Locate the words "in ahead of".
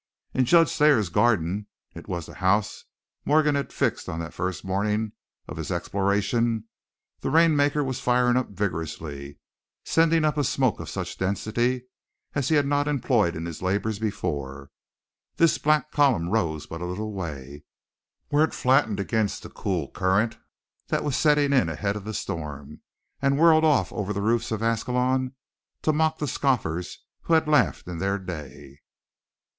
21.53-22.05